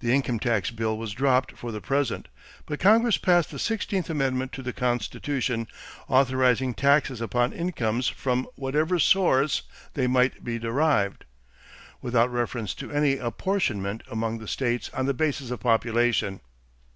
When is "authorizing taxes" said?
6.08-7.20